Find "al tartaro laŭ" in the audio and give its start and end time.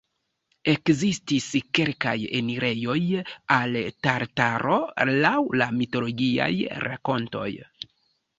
3.57-5.35